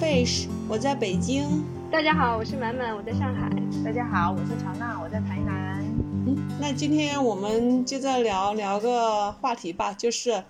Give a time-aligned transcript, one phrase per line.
[0.00, 1.64] Fish，我在北京。
[1.90, 3.48] 大家好，我是满满，我在上海。
[3.84, 5.80] 大家好，我是乔娜，我在台南。
[6.26, 10.42] 嗯，那今天我们就再聊聊个话题吧，就是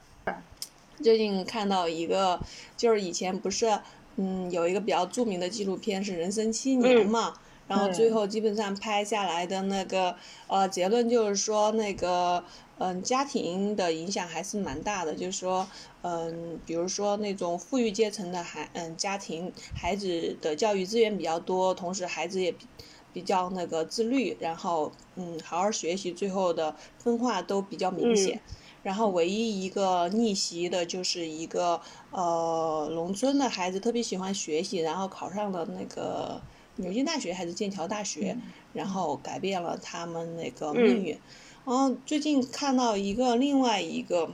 [1.02, 2.40] 最近看到一个，
[2.74, 3.78] 就是以前不是，
[4.16, 7.34] 嗯，有一个比较著名的纪录片是《人生七年》嘛，
[7.66, 12.44] 然后最后基本上拍下来的那个，呃，结论就是说那个。
[12.76, 15.64] 嗯，家庭的影响还是蛮大的，就是说，
[16.02, 22.66] 嗯，比如说那种富裕阶层的孩，嗯，家庭孩子的教育资源比较多，同时孩子也比
[23.12, 28.40] 比较那个自律，然后嗯，好好学习，最后的分化都比较明显。
[28.82, 36.42] 然后唯一一个逆袭的就是一个呃，农村的孩子特别喜欢学习，然后考上了那个
[36.76, 38.36] 牛津大学还是剑桥大学，
[38.72, 41.18] 然后改变了他们那个命运。
[41.64, 44.30] 然后最近看到一个另外一个，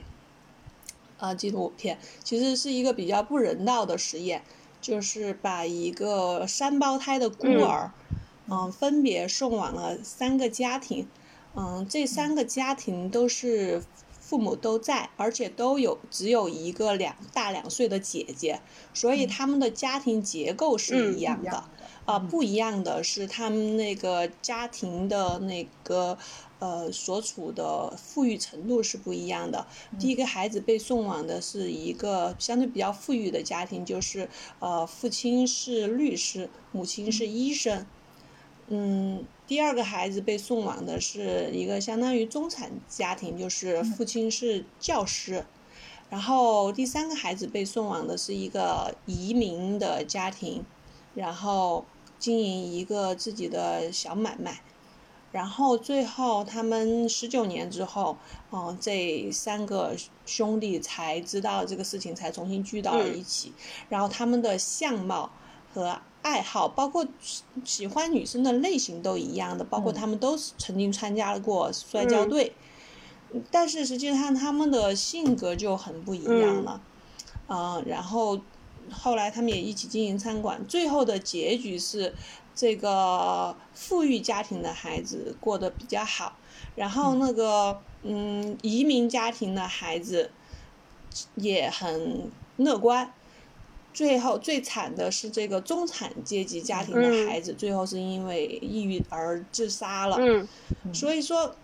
[1.18, 4.42] 呃，纪录片，其实是一个比较不人道的实验，
[4.80, 7.92] 就是把一个三胞胎的孤儿，
[8.48, 11.06] 嗯，分别送往了三个家庭，
[11.54, 13.82] 嗯，这三个家庭都是
[14.18, 18.60] 父母都在，而且都有只有一个两大两岁的姐姐，
[18.94, 21.64] 所以他们的家庭结构是一样的，
[22.10, 26.18] 啊，不一样的是他们那个家庭的那个。
[26.60, 29.66] 呃，所处的富裕程度是不一样的。
[29.98, 37.86] 第一个孩子被送往的是一个相对比较富裕的家庭，就是呃，父亲是律师，母亲是医生。
[38.68, 45.46] 嗯，第二个孩子被送往的是一个相当于中产家庭，就是父亲是教师。
[46.10, 50.62] 然后第三个孩子被送往的是一个移民的家庭，
[51.14, 51.86] 然后
[52.20, 54.60] 经营一个自己的小买卖。
[55.32, 58.16] 然后最后他们十九年之后，
[58.50, 59.94] 嗯，这三个
[60.26, 63.52] 兄弟才知道这个事情，才重新聚到了一起。
[63.88, 65.30] 然后他们的相貌
[65.72, 67.06] 和爱好，包括
[67.64, 72.52] 喜欢女生的类型都一样的，包括他们都曾经参加过摔跤队。
[73.52, 76.80] 但是实际上他们的性格就很不一样了。
[77.46, 78.40] 嗯，然后
[78.90, 82.14] 后来他们也一起经营餐馆，最后的结局是。
[82.52, 86.36] 这个富裕家庭的孩子过得比较好，
[86.74, 90.30] 然后那个嗯移民家庭的孩子
[91.36, 93.14] 也很乐观，
[93.94, 100.18] 最后最惨的是这个中产阶级家庭的孩子，最后是因为抑郁而自杀了。
[100.92, 101.54] 所以说，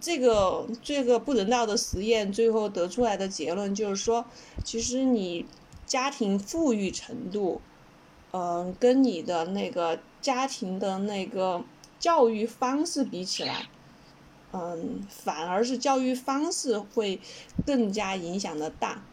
[0.00, 4.24] 这个这个不人道的实验最后得出来的结论就是说，
[4.62, 5.44] 其实你
[5.86, 7.62] 家庭富裕程度，
[8.32, 9.98] 嗯，跟你的那个。
[10.22, 11.62] 家庭的那个
[12.00, 13.66] 教育方式比起来，
[14.52, 17.20] 嗯，反而是教育方式会
[17.64, 19.04] 更加影响的大，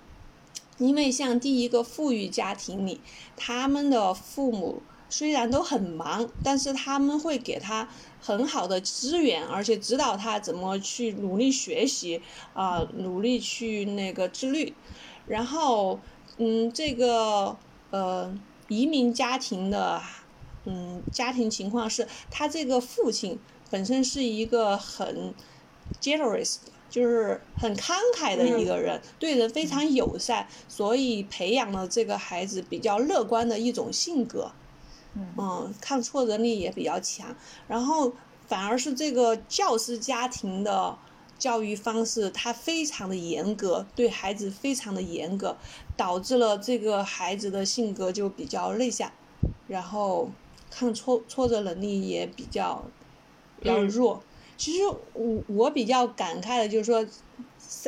[0.80, 3.00] 因为像第一个富裕家庭里，
[3.38, 7.88] 他们的父母虽然都很忙，但是他们会给他
[8.20, 12.24] 很好的资源，而且指导他怎么去努力学习
[12.56, 14.74] 啊，努力去那个自律。
[15.28, 16.00] 然后，
[16.38, 17.56] 嗯，这个
[17.92, 18.34] 呃
[18.68, 20.02] 移民家庭的。
[20.66, 23.38] 嗯，家庭情况是他这个父亲
[23.70, 25.34] 本身是一个很
[26.00, 26.56] generous，
[26.90, 34.54] 就是很慷慨的一个人，对人非常友善，所以培养了这个孩子比较乐观的一种性格。
[35.16, 37.36] 嗯，抗挫折力也比较强。
[37.68, 38.14] 然后
[38.48, 40.98] 反而是这个教师家庭的
[41.44, 45.58] 教育方式，他非常的严格，对孩子非常的严格，
[45.98, 49.12] 导致了这个孩子的性格就比较内向，
[49.68, 50.30] 然后。
[50.76, 52.84] 抗挫挫折能力也比较
[53.59, 54.24] 比较弱。
[54.58, 54.80] 其实
[55.14, 57.06] 我我比较感慨的就是说，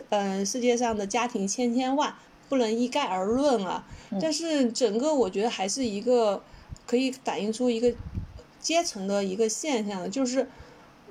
[0.09, 2.13] 嗯，世界上的家庭千千万，
[2.47, 3.83] 不能一概而论啊。
[4.22, 6.43] 但是整个我觉得还是一个
[6.85, 7.91] 可以反映出一个
[8.59, 10.47] 阶层的一个现象，就是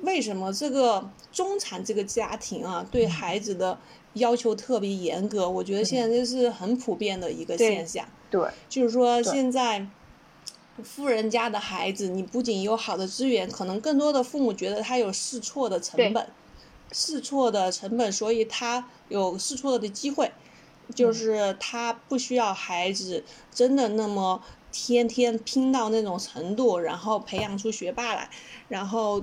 [0.05, 3.79] 为什么这个中产这个家庭啊，对孩子的
[4.15, 5.49] 要求特别严格？
[5.49, 8.07] 我觉得现在这是很普遍的一个现象。
[8.31, 9.87] 对，就是说现在。
[10.83, 16.29] 富人家的孩子，你不仅有好的资源，可能更多的父母觉得他有试错的成本，
[16.91, 20.33] 试错的成本，所以他有试错的机会，
[20.93, 23.23] 就是他不需要孩子
[23.55, 24.43] 真的那么
[24.75, 28.29] 天天拼到那种程度，然后培养出学霸来，
[28.69, 29.23] 然后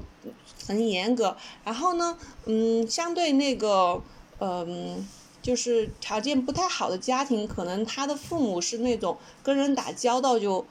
[0.65, 4.01] 很严格，然后呢，嗯，相对那个，
[4.39, 5.05] 嗯，
[5.41, 10.65] 就是条件不太好的家庭，可能他的父母是那种跟人打交道就。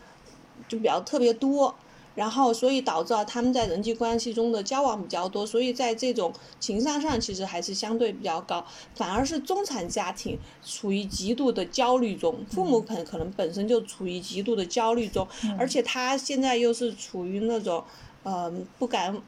[0.69, 1.75] 就比较特别多，
[2.21, 8.63] 然后所以导致了他们在人际关系中的交往比较多，所以在这种情商上其实还是相对比较高。
[8.95, 15.27] 反而是中产家庭处于极度的焦虑中，父母可能可能本身就处于极度的焦虑中，
[15.59, 17.83] 而且他现在又是处于那种，
[18.25, 19.19] 嗯，不敢，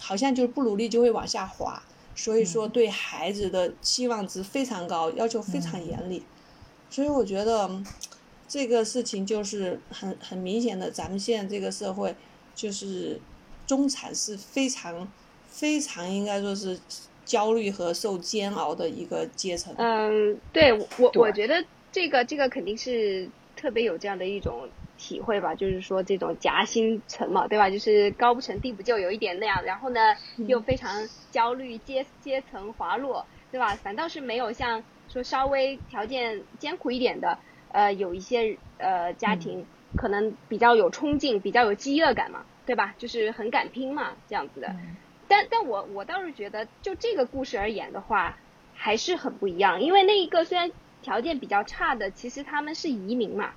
[0.00, 1.80] 好像就是不努力就会往下滑，
[2.16, 6.24] 所以说对孩子的期望值非常高，要求非常严厉，
[6.90, 7.70] 所以我觉得。
[8.54, 12.14] 这个事情就是很很明显的，咱们现在这个社会，
[12.54, 13.20] 就是
[13.66, 15.08] 中产是非常
[15.48, 16.78] 非常应该说是
[17.24, 19.74] 焦虑和受煎熬的一个阶层。
[19.76, 27.68] 嗯，对我我觉得这个这个肯定是特别有这样的一种体会吧，就是说这种夹心层嘛，对吧？
[27.68, 30.14] 就是高不成低不就，有一点那样，然后呢
[30.46, 33.74] 又非常焦虑，阶阶层滑落，对吧？
[33.74, 37.36] 反倒是没有像说稍微条件艰苦一点的。
[37.74, 39.66] 呃，有一些呃家庭
[39.96, 42.94] 可能比较有冲劲，比较有饥饿感嘛，对吧？
[42.98, 44.76] 就是很敢拼嘛，这样子的。
[45.26, 48.38] 但但我我倒是觉得，就这个故事而言的话，
[48.74, 49.82] 还是很不一样。
[49.82, 50.70] 因为那一个虽然
[51.02, 53.54] 条件比较差的，其实他们是移民嘛，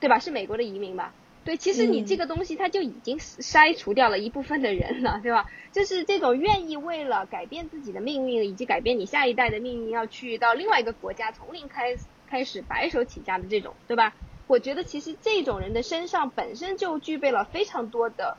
[0.00, 0.18] 对吧？
[0.18, 1.14] 是美国的移民吧？
[1.44, 5.48] 对，其实你这个东西它就已经筛除掉了一部分的人了，对吧？
[5.70, 12.04] 就是这种愿意为了改变自己的命运以及改变你下一代的命运，要去到另外一个国家从零开始。
[12.30, 14.14] 开始白手起家的这种，对吧？
[14.46, 18.36] 我觉得其实这种人的身上本身就具备了非常多的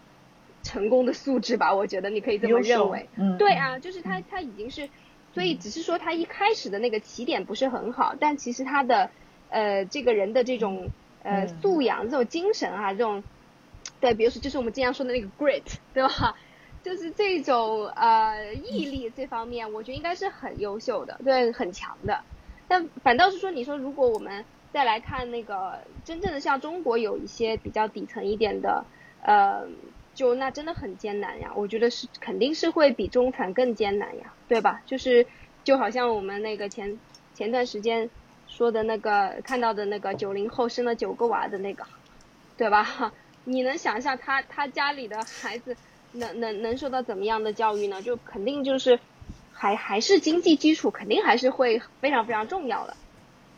[0.64, 1.74] 成功的素质吧。
[1.74, 3.10] 我觉得你可以这么认为。
[3.18, 3.38] 嗯。
[3.38, 4.90] 对啊，就是他他已经是，
[5.34, 9.12] 所以只是说他一开始的那个起点不是很好，但其实他的
[9.50, 10.90] 呃这个人的这种
[11.24, 13.24] 呃素养、这种精神啊，这种
[14.00, 16.36] 对，比如说就是我们经常说的那个 grit， 对吧？
[16.84, 22.20] 就是这种呃毅力这方面，我觉得应该是很优秀的，对，很强的。
[22.72, 28.88] 但反倒是说，你说如果我们再来看那个真正的像中国有一些比较底层一点的，
[29.22, 29.68] 呃，
[30.14, 31.52] 就那真的很艰难呀。
[31.58, 34.84] 我觉得是肯定是会比中产更艰难呀，对吧？
[34.86, 35.28] 就是
[35.66, 37.02] 就好像我们那个前
[37.34, 38.10] 前段时间
[38.48, 41.84] 说的那个看到的那个九零后生了九个娃的那个，
[42.56, 42.86] 对吧？
[43.44, 45.76] 你能想象他他家里的孩子
[46.12, 48.02] 能能能受到怎么样的教育呢？
[48.02, 49.02] 就肯定就是。
[49.62, 52.98] 还还是经济基础肯定还是会非常非常重要的，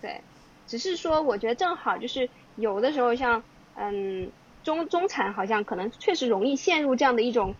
[0.01, 0.21] 对，
[0.67, 4.29] 只是说我觉得正好就是有的时候像嗯
[4.63, 7.55] 中中产好像可能确实容易陷入这样的一种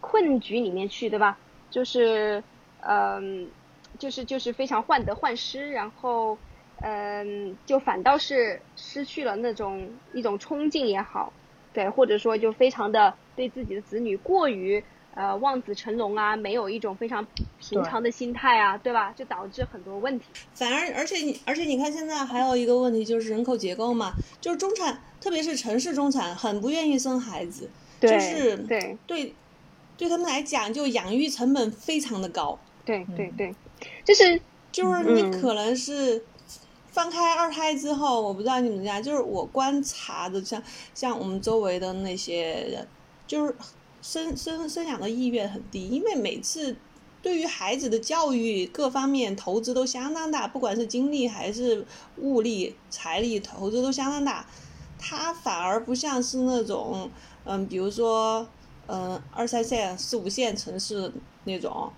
[0.00, 1.40] 困局里面去，对吧？
[1.70, 2.44] 就是
[2.86, 3.50] 嗯
[3.98, 6.38] 就是就是非常患得患失，然后
[6.84, 11.32] 嗯就反倒是失去了那种一种冲劲也好，
[11.72, 14.84] 对，或者说就非常的对自己的子女过于。
[15.18, 17.26] 呃，望子成龙啊，没有一种非常
[17.58, 19.12] 平常的心态啊，对吧？
[19.16, 20.26] 就导致很多问题。
[20.54, 27.68] 反而，而且你，而且你看，现在还有一个问题就是人口结构嘛，就是中产，特别是城市中产，很不愿意生孩子，
[28.00, 29.34] 就是对对，
[29.96, 32.56] 对他们来讲，就养育成本非常的高。
[32.84, 33.52] 对对对，
[34.04, 36.24] 就是就是你可能是
[36.92, 40.62] 放开二胎之后，我不知道你们家，就是我观察的，像
[40.94, 42.86] 像我们周围的那些人，
[43.26, 43.52] 就是。
[44.08, 46.74] 生生生养的意愿很低，因为每次
[47.20, 51.84] 对于孩子的教育各方面投资都相当大，不管是精力还是
[52.16, 54.46] 物力、财力投资都相当大。
[54.98, 57.10] 他反而不像是那种，
[57.44, 58.48] 嗯，比如说，
[58.86, 61.12] 嗯，二三线、四五线城市
[61.44, 61.92] 那种，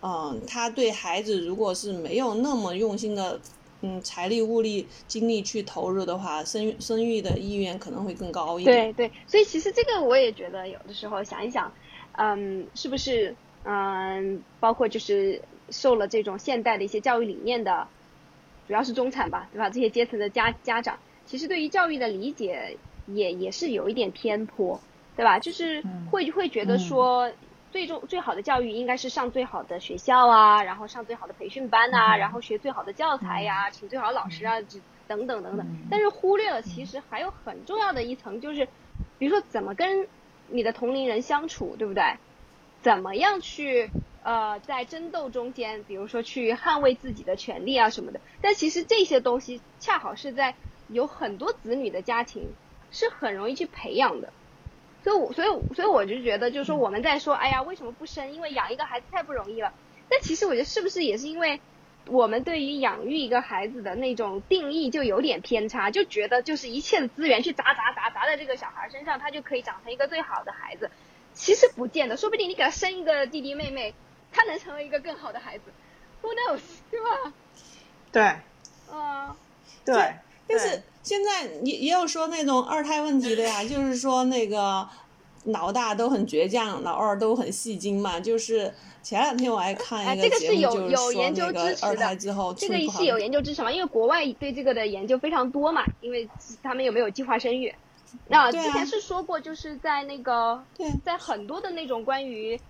[0.00, 3.40] 嗯，他对孩子如果是没有那么用心的。
[3.84, 8.94] 嗯，财力、物力、精力去投入的话，生生育的意愿可能会更高一点。
[8.94, 11.72] 对对，所以其实这个我也觉得，有的时候想一想，
[12.12, 13.34] 嗯，是不是
[13.64, 17.88] 嗯，包括就是受了这种现代的一些教育理念的，
[18.68, 19.68] 主要是中产吧，对吧？
[19.68, 20.96] 这些阶层的家家长，
[21.26, 22.76] 其实对于教育的理解
[23.08, 24.80] 也也是有一点偏颇，
[25.16, 25.40] 对吧？
[25.40, 27.30] 就是会会觉得说。
[27.72, 34.60] 最终最好的教育应该是上最好的学校啊，然后上最好的培训班呐，然后学最好的教材呀，请最好的老师啊，
[35.08, 35.66] 等等等等。
[35.90, 38.68] 但是忽略了其实还有很重要的一层，就是
[39.18, 40.06] 比如说怎么跟
[40.48, 42.04] 你的同龄人相处，对不对？
[42.82, 43.90] 怎么样去
[44.22, 48.20] 呃在争斗中间，比如说去捍卫自己的权利啊什么的。
[48.42, 50.54] 但其实这些东西恰好是在
[50.88, 52.48] 有很多子女的家庭
[52.90, 54.32] 是很容易去培养的。
[55.02, 58.32] 所以，所以，所以我就觉得，就是说，我们在说，哎呀，为什么不生？
[58.32, 59.72] 因为养一个孩子太不容易了。
[60.08, 61.60] 但其实，我觉得是不是也是因为
[62.06, 70.90] 我们对于养育一个孩子的那种定义就有点偏差，就觉得就是一切的资源去砸砸砸砸在这个小孩身上，他就可以长成一个最好的孩子。
[71.34, 73.94] 其实不见得，说不定你给他生一个弟弟妹妹，
[74.32, 75.64] 他能成为一个更好的孩子。
[76.22, 76.60] Who knows？
[76.90, 77.32] 对吧？
[78.12, 78.22] 对。
[78.94, 79.36] 啊。
[79.84, 80.14] 对。
[80.46, 80.82] 但是。
[81.02, 84.88] 现在也也有说那种二胎问题的呀， 就是说那个
[85.46, 88.20] 老大都很倔强，老二都很戏精嘛。
[88.20, 93.72] 就是前两天我还看一个节目，就是说那个二胎之后这个是有研究支持嘛？
[93.72, 96.28] 因为国外对这个的研究非常多嘛，因为
[96.62, 97.74] 他们有没有计划生育？
[98.28, 100.62] 那之前是说过，就是在那个
[101.04, 102.60] 在很多的那种关于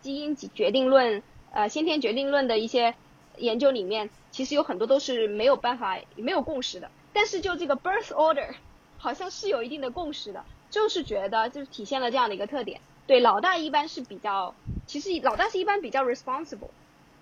[0.00, 2.94] 基因决定论、呃先天决定论的一些
[3.36, 6.88] 研究里面，其实有很多都是没有办法没有共识的。
[7.12, 8.54] 但是就这个 birth order，
[8.98, 12.80] 好像是有一定的共识的，就是觉得就是体现了这样的一个特点。
[13.06, 14.54] 对，老大一般是比较，
[14.86, 16.70] 其实老大是一般比较 responsible，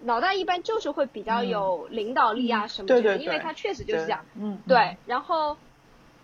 [0.04, 4.24] 老大一般就是会比较有领导力啊什么的，因为他确实就是这样。
[4.34, 4.60] 嗯。
[4.68, 5.56] 对，然后，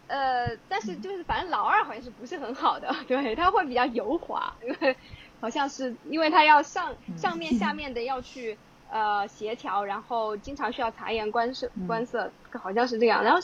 [0.09, 4.97] 呃，但是就是反正老二好像是不是很好的， 对他会比较油滑，因 为
[5.41, 8.57] 好像是因为他要上上面下面的要去
[8.91, 13.41] 呃协调，然后经常需要察言观色观色，好像是这样，然后。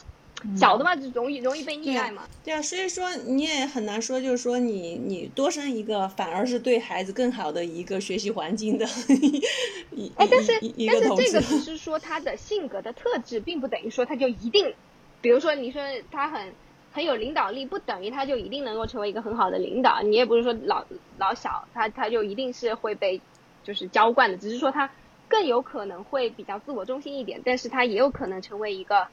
[0.56, 2.22] 小的嘛，就容易容易被溺爱嘛。
[2.44, 8.86] 对啊，所以说你也很难说，就是说你你多生一个，反而是对孩子更好的一个学习环境的。
[10.16, 14.74] 哎，但是但是这个只是说他的性格的特质，并不等于说他就一定，
[15.20, 15.80] 比如说你说
[16.10, 16.52] 他很
[16.92, 20.02] 很有领导力，不等于他就一定能够成为一个很好的领导。
[20.02, 20.84] 你也不是说老
[21.18, 23.20] 老小他他就一定是会被
[23.62, 24.90] 就是娇惯的，只是说他
[25.28, 29.06] 更有可能会比较自我中心一点，但是他也有可能成为一个。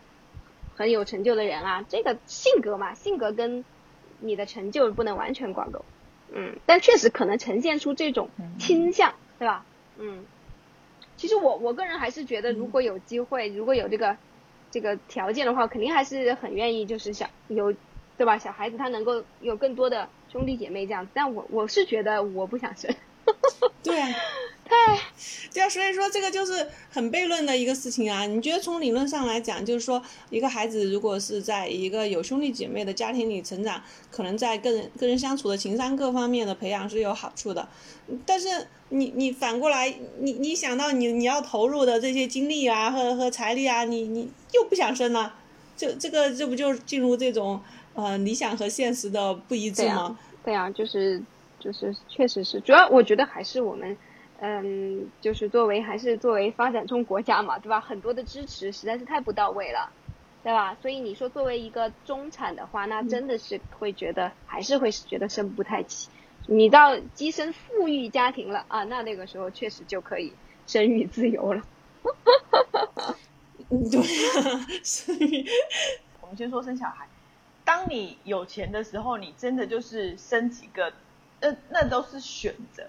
[0.80, 3.66] 很有成就的人啊，这个性格嘛，性格跟
[4.22, 5.84] 你的成就不能完全挂钩，
[6.32, 9.66] 嗯，但确实可能呈现出这种倾向，对吧？
[9.98, 10.24] 嗯，
[11.18, 14.16] 其实我我个人还是觉得，如果有机会，如果有这个
[14.72, 17.76] 这个条件的话，肯定还是很愿意，就是想有，
[18.18, 18.38] 对吧？
[18.38, 22.96] 小孩子他能够有更多的兄弟姐妹这样，但我我是觉得我不想生。
[23.84, 24.10] 对啊，
[24.66, 25.00] 太，
[25.54, 28.26] 对啊，所以说这个就是很悖论的一个事情啊。
[28.26, 33.82] 你觉得从理论上来讲，就是说一个孩子如果是在一个有兄弟姐妹的家庭里成长，
[34.12, 37.68] 可能在个人个人相处的情商各方面的培养是有好处的。
[38.26, 45.36] 但是你你反过来，你你想到你你要投入的这些精力啊和和财力啊，你你又不想生了，
[45.78, 47.62] 这这个这不就进入这种
[47.94, 50.18] 呃理想和现实的不一致吗？
[50.44, 51.22] 对啊，就是。
[51.60, 53.98] 就是确实是，主要我觉得还是我们，
[54.40, 57.82] 嗯，就是作为还是作为发展中国家嘛，对吧？
[57.82, 59.92] 很多的支持实在是太不到位了，
[60.44, 60.76] 对吧？
[60.82, 66.10] 所以你说作为一个中产的话，那真的是会觉得还是会觉得生不太起。
[66.48, 70.34] 你到跻身富裕家庭了啊，那那个时候确实就可以
[70.66, 71.62] 生育自由了。
[73.70, 74.02] 对，
[74.84, 75.46] 生育。
[76.22, 77.08] 我们先说生小孩，
[77.66, 80.94] 当你有钱的时候，你真的就是生几个。
[81.42, 82.84] 那那都是选择，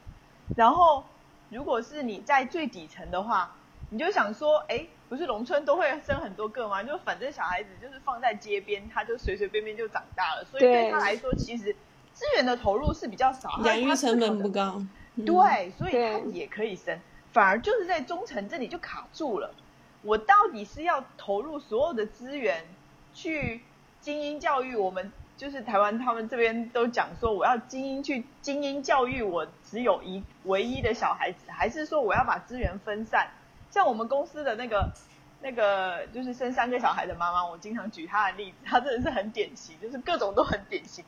[0.57, 1.05] 然后
[1.51, 3.55] 如果是你在最底层的话，
[3.91, 6.83] 你就想说，哎，不是农村都会生很多个吗？
[6.83, 11.75] 就反正小孩子就是放在街边，他就随随便便就长大了，所以对他来说，其实
[12.13, 14.83] 资源的投入是比较少，养育成本不高，
[15.25, 16.99] 对，所以他也可以生，
[17.33, 19.55] 反而就是在中层这里就卡住了。
[20.03, 22.65] 我到底是要投入所有的资源
[23.13, 23.63] 去
[24.01, 25.13] 精英教育我们？
[25.41, 33.31] 就是台湾，他们这边都讲说，我要精英去精英教育我只有一唯一的小孩子，还是说我要把资源分散？
[33.71, 34.93] 像我们公司的那个
[35.41, 41.03] 那个，就是生三个小孩的妈妈，我经常举她的例子，她真的是很典型，就是各种都很典型。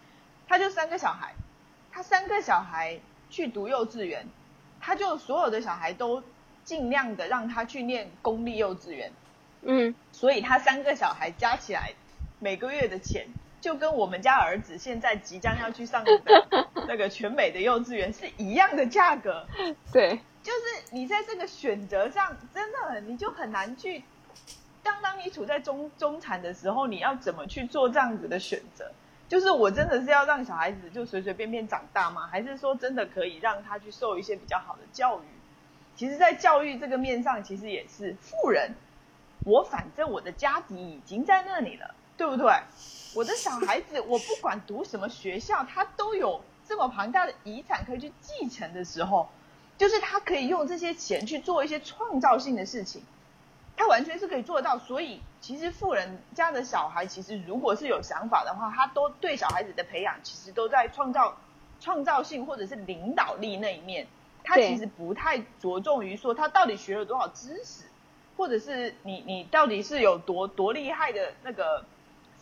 [0.49, 1.35] 她就三个小孩，
[1.91, 4.27] 她三个小孩去读幼稚园，
[4.81, 6.23] 她就所有的小孩都
[6.65, 9.13] 尽量的让他去念公立幼稚园，
[9.61, 11.93] 嗯，所以她三个小孩加起来
[12.39, 13.29] 每个月的钱。
[13.63, 16.11] 就跟我们家儿子现在即将要去上的
[16.89, 19.47] 那个全美的幼稚园是一样的价格，
[19.93, 24.03] 对，就是你在这个选择上，真的你就很难去。
[24.83, 28.91] 当当你处在中中产的时候，你要怎么去做这样子的选择？
[29.29, 32.27] 就是我真的是要让小孩子就随随便便长大吗？
[32.27, 35.23] 还是说真的可以让他去受一些比较好的教育？
[35.95, 38.73] 其实，在教育这个面上，其实也是富人。
[39.45, 42.53] 我反正我的家底已经在那里了，对不对？
[43.15, 49.29] 我的小孩子，我不管读什么学校，他都有这么庞大的遗产可以去继承的时候，
[49.77, 53.03] 就是他可以用这些钱去做一些创造性的事情，
[53.77, 54.79] 他完全是可以做到。
[54.79, 61.37] 所以，其实富人家的小孩，其实如果是有想法的话，他都对小孩子的培养，其实都在创造
[61.81, 64.07] 创造性或者是领导力那一面。
[64.43, 67.85] 他其实不太着重于说他到底学了多少知识，
[68.39, 71.85] 或者是你你到底是有多多厉害的那个。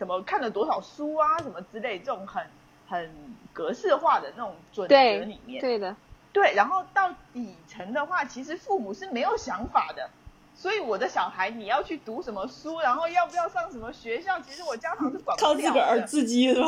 [0.00, 2.42] 什么看了多少书啊，什么之类，这种很
[2.88, 3.14] 很
[3.52, 5.94] 格式化的那种准则里面，对的，
[6.32, 6.54] 对。
[6.54, 10.08] 然后到底层的话，其实父母是没有想法的。
[10.54, 16.66] 所以我的小孩，你要去读什么书，然后要不要上什么学校，其实我家长是管不了靠自个儿自己是吧？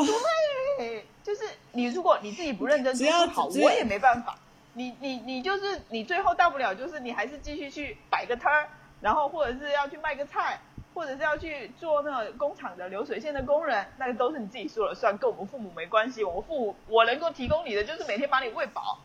[0.77, 4.37] 对，就是你如果你自己不认真只要读书好，我也没办法。
[4.73, 8.69] 你你你就是你最后大不了就是你还是继续去摆个摊儿，
[9.01, 10.59] 然后或者是要去卖个菜，
[10.93, 16.23] 或者是要去做那个工厂的流水线的工人，那个都是你自己说了算，跟我们父母没关系。
[16.23, 18.99] 我们父母我能够提供你的就是每天把你喂饱，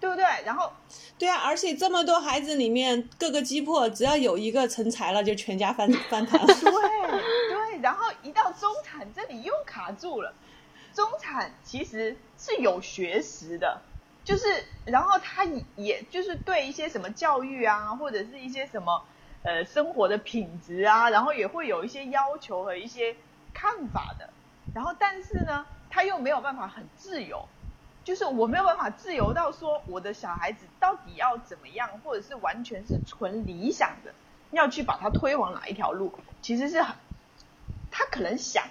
[0.00, 0.24] 对不对？
[0.44, 0.72] 然后
[1.18, 6.46] 对啊，而且这么多孩子里面，各个击破，只要有一个成才了，就全家翻翻盘了。
[6.46, 10.32] 对对，然后一到中产这里又卡住了。
[10.92, 13.80] 中产其实是有学识的，
[14.24, 15.44] 就是然后他
[15.76, 19.04] 也就是对一些什么教育啊，或者是一些什么
[19.42, 23.16] 呃生活的品质啊，然后也会有一些要求和一些
[23.54, 24.30] 看法的。
[24.74, 27.48] 然后但是呢，他又没有办法很自由，
[28.04, 34.12] 就是我没有办法自由到说我的小孩子到底要怎么样，或者是完全是纯理想的，
[34.50, 36.96] 要去把他推往哪一条路，其实是很
[37.90, 38.64] 他可能想。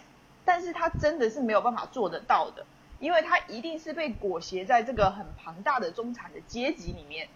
[0.45, 2.65] 但是他真的是没有办法做得到的，
[2.99, 7.29] 因为他一定是被裹挟在这个很庞大的中产的阶级里面，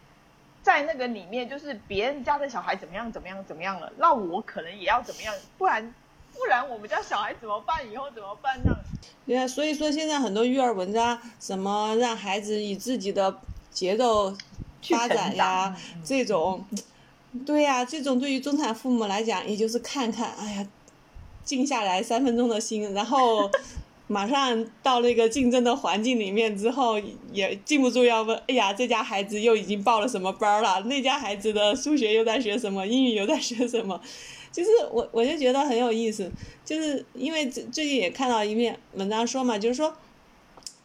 [0.63, 5.93] 在那个里面就是别人家的小孩怎么样怎么样怎么样了，那我可能也要怎么样，不然
[6.34, 7.91] 不然我们家小孩怎么办？
[7.91, 8.75] 以后怎么办呢？
[9.27, 13.38] 对啊，所以说现在很多育儿文章，什么让孩子以自己的
[13.70, 14.36] 节奏
[14.82, 16.65] 发展呀，这种，
[17.46, 20.67] 对呀，这种对于中产父母来讲，也就是看看，哎呀。
[21.43, 23.51] 静下来三分钟的心，然后
[24.07, 27.00] 马上到那个竞争的环境里面之后，
[27.31, 30.81] 也禁不住要问：哎呀，这家孩子又已经报了什么班了？
[30.81, 32.86] 那家孩子的数学又在学什么？
[32.86, 34.00] 英语又在学什么？
[34.51, 36.31] 就是我我就觉得很有意思，
[36.63, 39.95] 就是因为最最近也看到一篇文章说嘛，就是说，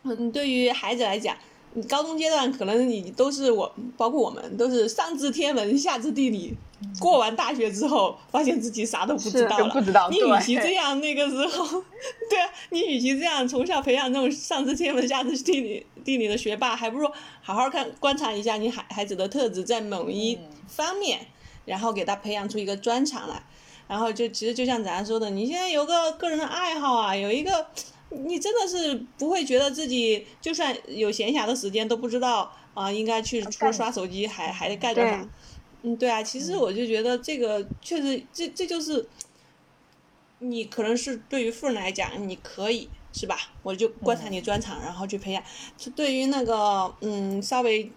[0.04, 1.36] 嗯，对于孩子来讲。
[1.74, 6.54] 你高中阶段可能你都是我，包括我们都是上知天文下知地理，
[6.98, 9.68] 过完大学之后发现自己啥都不知道了。
[9.70, 10.08] 不知道。
[10.10, 11.82] 你与其这样，那个时候，
[12.28, 17.06] 对啊，你与其这样从小培养这种上知天文下知地理地理的学霸，还不如
[17.42, 21.20] 好好看观察一下你孩孩子的特质在某一方面，
[21.64, 23.42] 然后给他培养出一个专长来，
[23.86, 27.66] 然后就其实就像咱说的，你现在有个个人的爱好啊，有一个。
[28.10, 35.28] 你真的是不会觉得自己就算有闲暇的时间都不知道啊，应该去除了刷手机还还得干点啥？
[35.82, 39.06] 嗯，对啊，其实我就觉得这个确实，这这就是
[40.38, 43.36] 你可能是对于富人来讲，你可以是吧？
[43.62, 45.42] 我就观察你专长，然后去培养。
[45.94, 47.90] 对于那个嗯稍微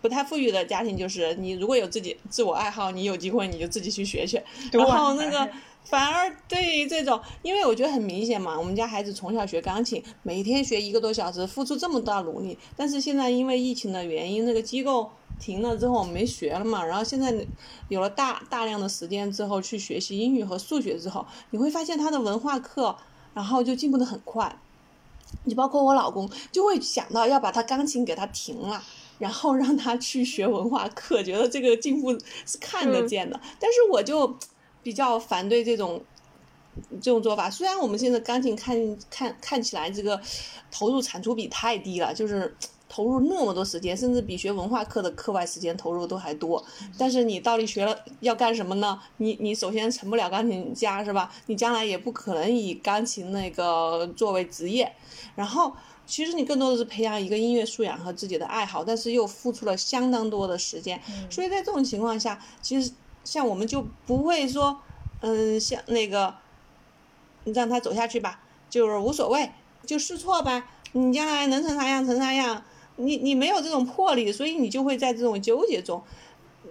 [0.00, 5.50] 不太富裕的家庭，就是你如果有自己自我爱好，你有机会你就自己去学学，然后那个。
[5.88, 16.84] 反而对于这种，因为我觉得很明显嘛，我们家孩子从小学钢琴，每天学一个多小时，付出这么大努力，但是现在因为疫情的原因，那个机构停了之后，我们没学了嘛。
[16.84, 17.32] 然后现在
[17.88, 22.96] 有了大大量的时间之后，去学习英语和数学之后，你会发现他的文化课，
[23.32, 24.58] 然后就进步的很快。
[25.44, 28.82] 你包括我老公，就会想到要把他钢琴给他停了，
[29.20, 32.12] 然后让他去学文化课，觉得这个进步
[32.44, 33.40] 是看得见的。
[33.60, 34.36] 但是我就。
[34.86, 36.00] 比较反对这种
[37.02, 37.50] 这种做法。
[37.50, 40.20] 虽然我们现在钢琴看看看起来这个
[40.70, 42.56] 投入产出比太低了，就是
[42.88, 46.64] 投入那么多时间，甚至比学文化课的课外时间投入都还多。
[46.96, 49.00] 但是你到底学了要干什么呢？
[49.16, 51.32] 你你首先成不了钢琴家是吧？
[51.46, 54.92] 你将来也不可能以钢琴那个作为职业。
[55.34, 55.72] 然后
[56.06, 61.02] 其实你更多的是培养一个音乐素养和自己的爱好，但是又付出了相当多的时间。
[61.28, 62.92] 所以在这种情况下，其实。
[63.26, 64.78] 像我们就不会说，
[65.20, 66.32] 嗯，像那个，
[67.42, 69.50] 你让他走下去吧，就是无所谓，
[69.84, 70.70] 就试错吧。
[70.92, 72.62] 你将来能成啥样成啥样，
[72.94, 76.00] 你你没有这种魄力，所以你就会在这种纠结中，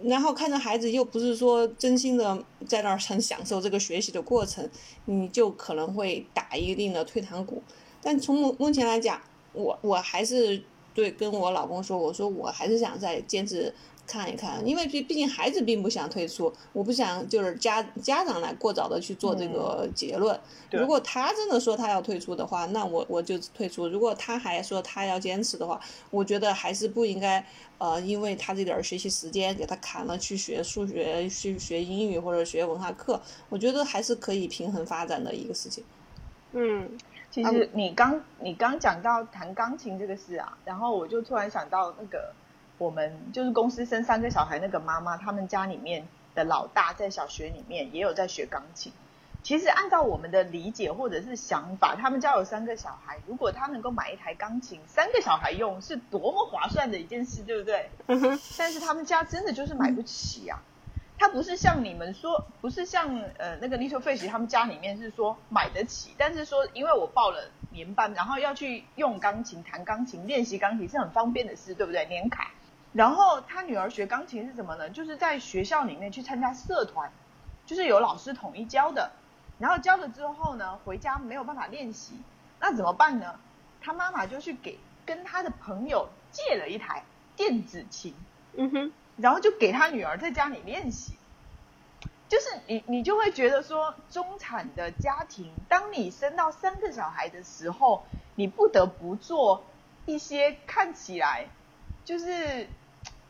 [0.04, 4.68] 然后看着孩子又不是说真心的在那儿很享受这个学习的过程，
[5.04, 7.62] 你就可能会打一定的退堂鼓。
[8.02, 10.64] 但从目目前来讲，我我还是
[10.94, 13.74] 对跟我老公说，我说我还是想再坚持。
[14.08, 20.40] 看一看，因为毕毕竟孩子并不想退出，我不想就是家家长来过早的去做这个结论。
[20.72, 25.80] 如果他真的说他要退出的话，那我我就退出；如果他还说他要坚持的话，
[26.12, 27.46] 我觉得还是不应该
[27.78, 35.84] 呃，因为他这点学习时间给他砍了去学数学、去学英语或者学文化课，我觉得还是可以平衡发展的一个事情。
[36.54, 36.90] 嗯，
[37.32, 42.34] 其实你刚你刚讲到弹钢琴这个事啊，然后我就突然想到那个。
[42.78, 48.92] 我们就是公司生三个小孩那个妈妈，他们家里面的老大在小学里面也有在学钢琴。
[49.44, 57.90] 其实按照我们的理解或者是想法，他们家有三个小孩，如果他能够买一台钢琴，三个小孩用是多么划算的一件事，对不对？
[58.58, 60.60] 但是他们家真的就是买不起啊。
[61.18, 72.06] 他不是像你们说，不是像呃那个 Little Fish 他们家里面是说买得起，但是说因为我报了年班，然后要去用钢琴弹钢琴练习钢琴是很方便的事，对不对？
[72.08, 72.52] 年卡。
[72.96, 74.90] 然后他女儿学钢琴是什么呢？
[74.90, 77.12] 就是在学校里面去参加社团，
[77.66, 79.12] 就是有老师统一教的。
[79.60, 82.16] 然后教了之后呢，回家没有办法练习，
[82.60, 83.38] 那怎么办呢？
[83.82, 87.04] 他妈妈就去给跟他的朋友借了一台
[87.36, 88.16] 电子琴，
[88.54, 88.92] 嗯哼。
[89.18, 91.14] 然后就给他女儿在家里练习，
[92.28, 98.06] 就是你你就会觉得说，中产的家庭，当你生到三个小孩的时候，
[98.36, 99.64] 你不得不做
[100.06, 101.48] 一些看起来
[102.04, 102.68] 就是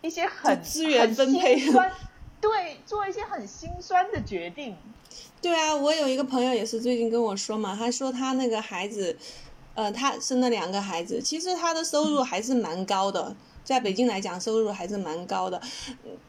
[0.05, 1.55] 一些很资源分配，
[2.39, 4.75] 对，做一些很心酸的决定。
[5.41, 9.17] 对啊，我有一个朋友也是最近跟我说嘛，他说他那个孩子，
[9.73, 13.35] 呃，他生了两个孩子，其实他的收入还是蛮高的。
[13.65, 15.59] 在北京来讲，收入还是蛮高的，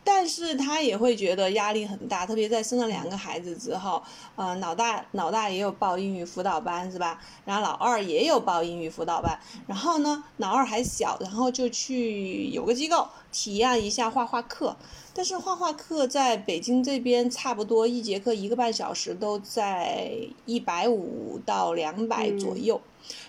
[0.03, 4.03] 但是他也会觉得压力很大，特别在生了两个孩子之后，
[4.35, 7.21] 呃，老大老大也有报英语辅导班是吧？
[7.45, 14.75] 然后老二也有报英语辅导班，然后呢，老二还小，然后就去有个机构体验一下画画课，
[15.13, 20.11] 但是画画课在北京这边差不多一节课一个半小时都在
[20.47, 22.81] 一百五到两百左右，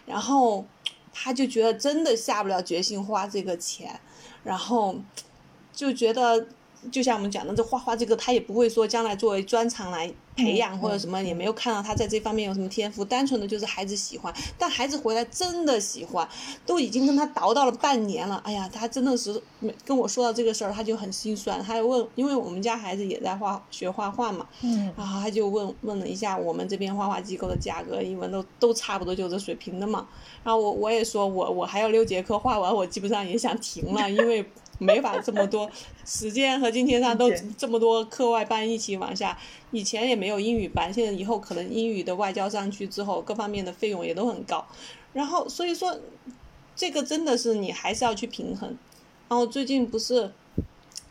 [0.06, 0.66] 然后。
[1.20, 4.00] 他就觉得真的下不了决心花这个钱，
[4.44, 5.00] 然后
[5.74, 6.48] 就觉得，
[6.92, 14.34] 就像我们讲的，这画画这个他也不会说将来作为专长来培养或者什么，也没有看到他在这方面有什么天赋，单纯的就是孩子喜欢。
[14.58, 16.28] 但孩子回来真的喜欢，
[16.66, 18.38] 都已经跟他叨叨了半年了。
[18.46, 19.42] 哎呀，他真的是
[19.84, 21.62] 跟我说到这个事儿，他就很心酸。
[21.64, 30.08] 他就问，因为我们家孩子也在画学画画嘛，嗯，然后他就问问了一下我们这边画画机构的价格，因为都都差不多就这水平的嘛。
[30.44, 34.48] 然后我我也说，我我还有六节课画完，我基本上也想停了，因为
[34.78, 35.70] 没法这么多
[36.06, 39.38] 时间和金钱上都这么多课外班一起往下。
[39.72, 44.66] 以前也没有英语班，现在以后可能英语的外教上去之后，各方面的费用也都很高。
[45.14, 45.98] 然后所以说，
[46.76, 48.78] 这个真的是你还是要去平衡。
[49.28, 50.32] 然后最近不是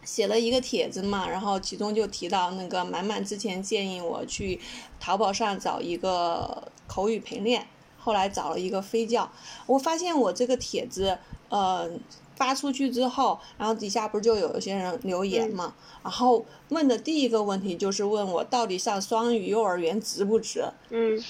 [0.04, 4.58] 写了一个帖子嘛，然后其中就提到那个满满之前建议我去
[4.98, 7.66] 淘宝上找一个口语陪练。
[7.98, 9.28] 后来找了一个飞教，
[9.66, 11.90] 我发现我这个帖子，呃，
[12.36, 20.64] 发出去之后，然后底下不是就有一些人留言嘛，然后问的第一个问题就是问我到底上双语幼儿园值不值？
[20.90, 21.20] 嗯，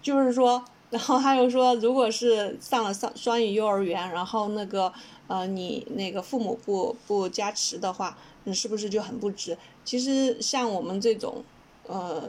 [0.00, 4.92] 就是说，然后他又说，如果是上了双双语幼儿园，然后那个
[5.26, 9.58] 呃你那个父母不不加持的话，你是不是就很不值？
[9.84, 11.42] 其实像我们这种，
[11.86, 12.28] 呃。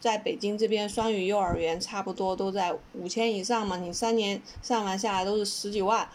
[0.00, 6.06] 在北京这边，双语幼儿园差不多都在五千以上嘛，你三年上完下来都是十几万，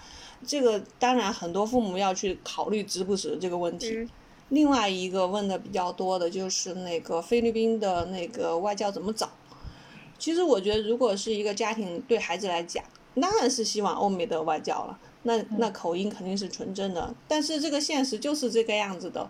[0.45, 4.07] 这个当然很多父母要去考虑值不值这个问题。
[4.49, 9.29] 另外一个问的比较多的就是那个菲律宾的那个外教怎么找？
[10.17, 12.83] 其实我觉得，如果是一个家庭对孩子来讲，
[13.21, 17.13] 当然是希望欧美的外教了，那那口音肯定是纯正的。
[17.27, 19.29] 但是这个现实就是这个样子的，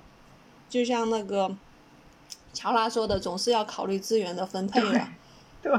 [0.69, 1.55] 就像那个。
[2.51, 5.07] 乔拉说的总是要考虑资源的分配的，
[5.61, 5.71] 对，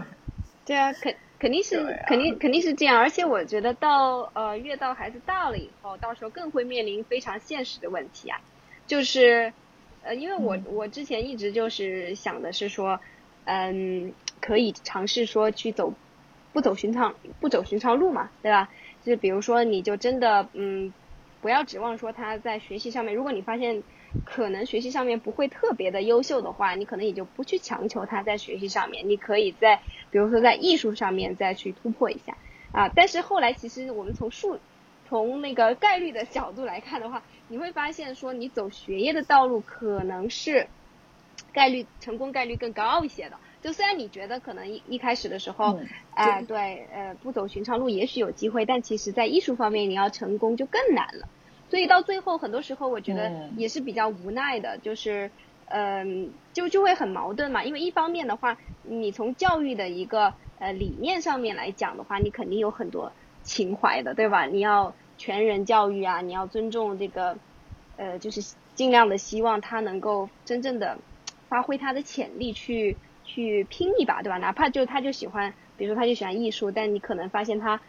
[0.65, 8.39] 对啊，肯肯定是肯定肯定是这样，而且我觉得到呃越到孩子大了以后，到时候更会面临非常现实的问题啊，
[8.87, 9.53] 就是
[10.03, 13.01] 呃因为我我之前一直就是想的是说，
[13.45, 15.95] 嗯，可以尝试说去走
[16.53, 18.69] 不走寻常不走寻常路嘛，对吧？
[19.03, 20.93] 就比如说你就真的嗯
[21.41, 23.83] 不要指望说他在学习上面，如果你发现。
[24.25, 29.09] 可能学习上面不会特别的优秀的话，你可能也就不去强求他在学习上面。
[29.09, 32.37] 你可以在，比如说在艺术上面再去突破一下
[32.73, 32.89] 啊。
[32.89, 34.59] 但是后来其实我们从数，
[35.09, 40.69] 从那个概率的角度来看的话，你会发现说你走学业的道路可能是
[41.53, 43.37] 概率成功概率更高一些的。
[43.63, 45.79] 就虽然你觉得可能一一开始的时候，
[46.15, 51.29] 啊对，呃不走寻常路也许有机会，但其实在艺术方面你要成功就更难了。
[51.71, 55.31] 所以到最后，很多时候我觉得也是比较无奈的，就是，
[55.67, 57.63] 嗯，就就会很矛盾嘛。
[57.65, 63.13] 因为一方面的话，你从教育的一个呃理念上面来讲的话，你肯定有很多
[63.45, 64.47] 情怀的，对吧？
[64.47, 67.39] 你要全人教育啊，你要尊重这个，
[67.97, 70.99] 呃，就是尽量的希望他能够真正的
[71.49, 74.39] 发挥他的潜力，去去拼一把，对吧？
[74.39, 77.81] 哪怕就他就喜欢，比如说他就喜欢艺术，但你可能发现他。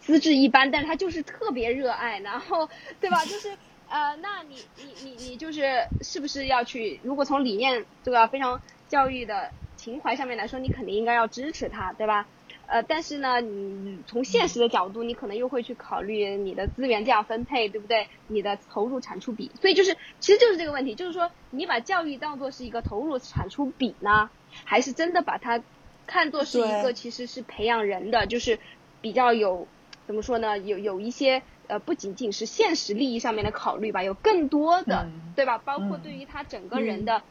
[0.00, 2.68] 资质一般，但是他就是特别热爱，然后，
[3.00, 3.24] 对吧？
[3.26, 3.50] 就是，
[3.88, 7.00] 呃，那你你你你就是是不是要去？
[7.02, 12.26] 如果从理念这个非常教育的情怀上面来说，你肯定应该要支持他，对吧？
[12.66, 18.08] 呃，但是呢，你从现实的角度，你可能又会去考虑你的资源这样分配，对不对？
[18.26, 24.30] 你的投入产出比，所以就是，其实就是这个问题，就是说，你把教育当做是一个投入产出比呢，
[24.64, 25.62] 还是真的把它
[26.06, 28.58] 看作是一个其实是培养人的，就是
[29.00, 29.66] 比较有
[30.08, 30.58] 怎么说呢？
[30.58, 35.58] 有有一些呃，不仅仅是现实利益上面的考虑吧，有更多的，对吧？
[35.58, 37.22] 包括对于他整个人的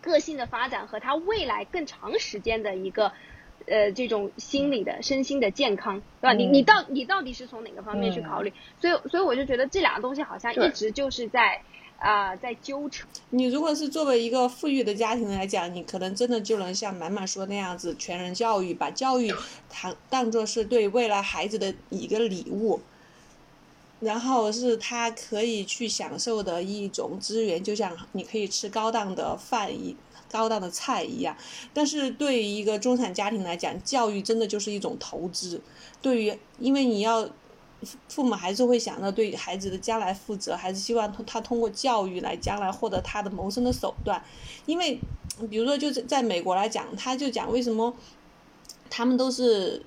[0.00, 3.12] 个性的发展和他未来更长时间的一个。
[3.66, 6.32] 呃，这种心理的、身心的健康，对吧？
[6.32, 8.50] 你你到你到底是从哪个方面去考虑？
[8.80, 11.60] 所以所以我就觉得这两个东西好像一直就是在
[11.98, 13.06] 啊在纠缠。
[13.30, 19.34] 你如果是作为一个富裕的家庭来讲，你可能真的就能像满满说那样子，全人教育，把教育
[19.68, 22.80] 当当做是对未来孩子的一个礼物，
[24.00, 29.96] 然后是他可以去享受的一种资源，就像你可以吃高档的饭一。
[30.30, 31.34] 高档的菜一样，
[31.72, 35.58] 但是对于一个中产家庭来讲，教育真的就是一种投资。
[36.02, 37.26] 对于，因为你要
[38.08, 44.22] 父母还是会想着对孩子的将来负责，还是希望他通过教育来将来获得他的谋生的手段。
[44.66, 44.98] 因为，
[45.50, 47.94] 比如说就是在美国来讲，他就讲为什么
[48.90, 49.84] 他们都是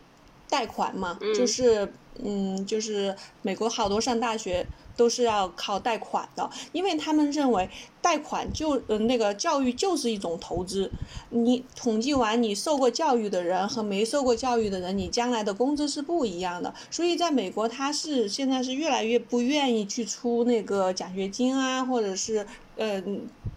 [0.50, 1.92] 贷款嘛，就是
[2.24, 4.66] 嗯，就是美国好多上大学。
[4.98, 7.68] 都是要靠贷款的，因为他们认为
[8.02, 10.92] 贷款就呃那个教育就是一种投资。
[11.30, 16.74] 你统计完你受过教育的人和没受过教育的人，你将来的工资是不一样的。
[16.90, 23.04] 所以在美国，他是现在是越来越不愿意去出那个奖学金啊，或者是呃。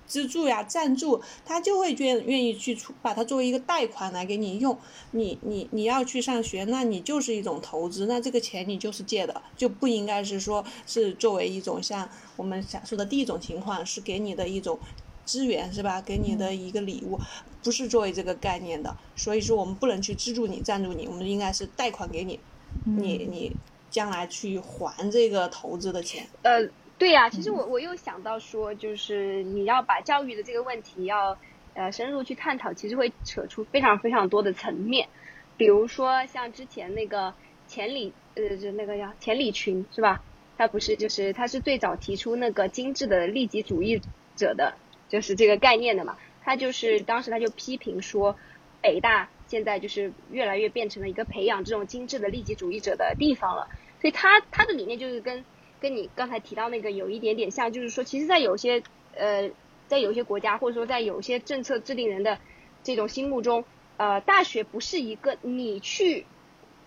[0.07, 4.79] 资助呀，赞助，他就会愿愿意去出，把它作为一个贷款来给你用。
[5.13, 14.79] 你你你要去上学，那你就是一种投资，那这个钱你就是借的，就不应该是说是作为一种像我们想说的第一种情况，是给你的一种
[15.25, 16.01] 资源，是吧？
[16.01, 17.19] 给你的一个礼物，
[17.63, 18.97] 不是作为这个概念的。
[19.17, 22.41] 所以说，我们不能去资助你、赞助你，我们应该是贷款给你，
[22.85, 23.57] 你你
[23.91, 26.27] 将来去还这个投资的钱。
[26.43, 26.69] 呃。
[26.97, 31.37] 对呀，其实我我又想到说，就是你要把教育的这个问题要
[31.75, 35.09] 呃深入去探讨，其实会扯出非常非常多的层面，
[35.57, 37.35] 比如说像之前那个
[37.67, 40.23] 钱理呃就那个叫钱理群是吧？
[40.57, 44.01] 他不是就是他是最早提出那个精致的利己主义
[44.37, 44.75] 者的，
[45.09, 46.17] 就是这个概念的嘛。
[46.43, 48.37] 他就是当时他就批评说，
[48.83, 53.69] 北大现在就是越来越变成了一个培养这种精致的利己主义者的地方了，
[54.01, 55.45] 所以他他的理念就是跟。
[55.81, 58.83] 跟你刚才提到那个有一点点像，就是说，其实，在有些
[59.15, 59.51] 呃，
[59.87, 62.39] 在有些国家，或者说在有些政策制定人的
[62.83, 63.67] 这种心目中，
[63.99, 66.25] 呃，大学不是一个你去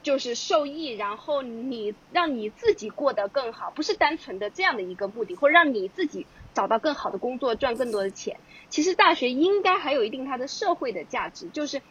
[0.01, 6.25] 就是受益，然后你让你自己过得更好，不是单纯的这样的一个目的，或者让你自己
[6.57, 8.39] 找到更好的工作，赚更多的钱。
[8.69, 11.83] 其实，大学应该还有一定它的社会的价值，就是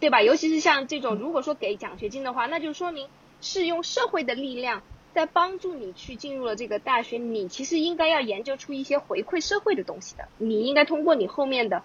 [0.00, 0.20] 对吧？
[0.20, 3.08] 尤其是像这种，如果说给奖学金的话，那就说明
[3.40, 4.82] 是用社会的力量。
[5.12, 10.28] 在帮助你去进入了这个大学，你其实应该要研究出一些回馈社会的东西的。
[10.38, 11.82] 你应该通过你后面的，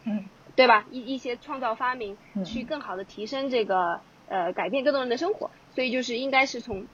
[0.56, 0.86] 对吧？
[0.92, 5.50] 一一些创造发明，去更好的提升这个呃，改变更多人的生活。
[5.74, 6.86] 所以就是应该是从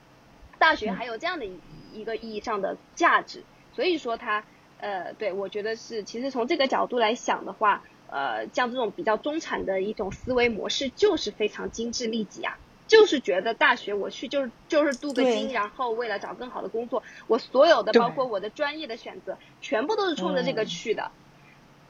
[0.57, 1.59] 大学还有这样的一
[1.93, 3.43] 一个意义上的价值。
[3.73, 4.45] 所以说它
[4.81, 12.57] 呃，对我觉得是，其实从这个角度来想的话，呃，像这种比较中产的一种思维模式，就是非常精致利己啊。
[12.87, 21.11] 就是觉得大学我去就是就是镀个金，然后为了找更好的工作，我所有的包括我的专业的选择，全部都是冲着这个去的。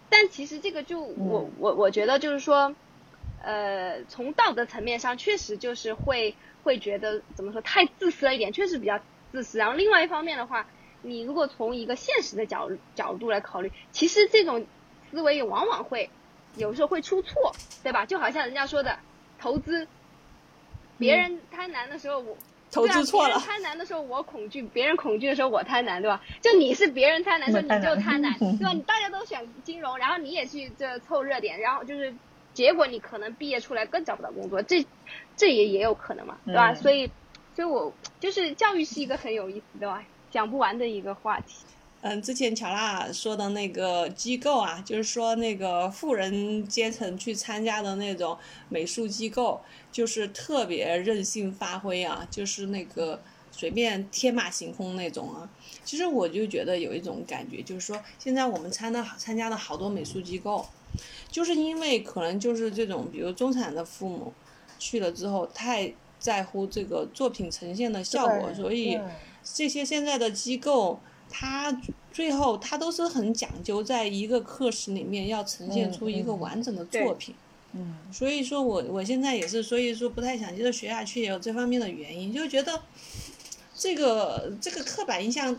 [0.09, 2.75] 但其实这个就我我我觉得就是说，
[3.41, 8.99] 呃，从道德层面上确实就是会会觉得怎么说太自私了一点，确实比较
[9.31, 9.57] 自私。
[9.57, 10.67] 然后另外一方面的话，
[11.01, 14.65] 你如果从一个现实的角角度来考虑，其实这种
[15.09, 16.09] 思维也往往会
[16.55, 18.05] 有时候会出错，对吧？
[18.05, 18.97] 就好像人家说的
[19.39, 19.87] 投资。
[20.97, 22.37] 别人贪婪的时候，我
[22.71, 23.39] 投资错了。
[23.39, 26.21] 贪婪的时候我恐惧，别人恐惧的时候我贪婪，对吧？
[26.41, 28.71] 就你是别人贪婪，的时候你就贪婪， 对吧？
[28.71, 32.13] 你大家都选金融，然后你也去这凑热点，然后就是
[32.53, 34.85] 结果你可能毕业出来更找不到工作，这
[35.35, 36.75] 这也也有可能嘛，对吧？
[36.75, 37.09] 所以，
[37.55, 40.03] 所以我就是教育是一个很有意思，对吧？
[40.31, 41.57] 讲不完的一个话题。
[42.03, 48.35] 嗯，之前乔娜说的那个机构啊，就是说那个富人阶层去参加的那种
[48.69, 55.47] 美术机构，就是特别任性发挥啊，就是那个随便天马行空那种啊。
[55.85, 60.65] 其实我就觉得有一种感觉，就是说现在我们参的参加的好多美术机构，
[61.29, 64.33] 就是因为可能就是这种，比如中产的父母
[64.79, 68.99] 去了之后太在乎这个作品呈现的效果，所以
[69.43, 70.99] 这些现在的机构。
[71.33, 71.71] 他
[72.11, 77.33] 最后他都是很讲究，在一个课时里面要呈现出一个完整的作品，
[77.71, 82.81] 嗯，所以说我我现在也是，所以说不太想接着学下去，也有这方面的原因，就觉得
[83.73, 85.55] 这个这个刻板印象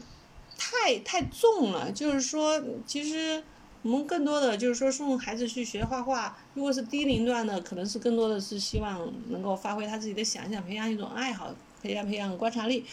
[0.59, 1.90] 太太重了。
[1.90, 3.42] 就是说，其实
[3.81, 12.85] 我们更多的就是说送孩子去学画画，如果是低龄段的，可能是更多的是希望能够发挥他自己的想象，培养一种爱好，培养培养观察力。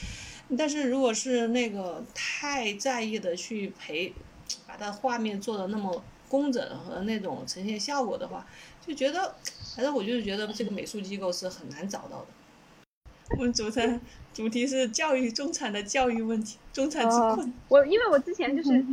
[0.58, 4.14] 但是如果是那个太在意的去陪，
[4.68, 8.46] 把它画面做的那么工整和那种呈现效果的话，
[8.86, 9.36] 就觉得，
[9.76, 12.28] 反正我就是觉得这个美术机构是很难找到的。
[13.38, 14.00] 我们主题
[14.34, 17.54] 主题是教育中产的教育问题，中产之困。
[17.68, 18.84] 我因为我之前就是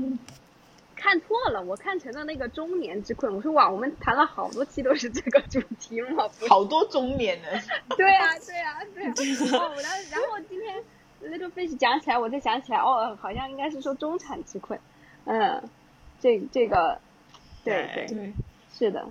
[0.94, 3.34] 看错了，我看成了那个中年之困。
[3.34, 7.62] 我说哇，我们谈了好多期都是这个主题嘛，好多中年人。
[7.96, 9.04] 对啊，对啊，对
[9.50, 9.74] 然后
[10.10, 10.82] 然后今天
[11.22, 14.78] Little Fish 讲起来，我才想起来，哦，好像应该是说中产吃亏。
[15.24, 15.62] 嗯，
[16.20, 17.00] 这这个，
[17.64, 18.32] 对对对，
[18.76, 19.06] 是的。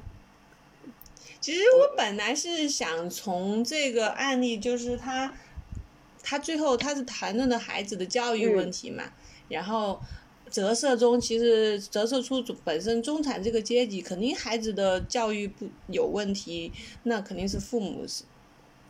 [1.39, 5.33] 其实我本来是想从这个案例，就是他，
[6.23, 9.03] 他最后他是谈论的孩子的教育问题嘛，
[9.49, 9.99] 然后
[10.49, 16.71] 折射中其实折射出本身中产这个阶级肯定孩子的教育不有问题，
[17.03, 18.23] 那肯定是父母是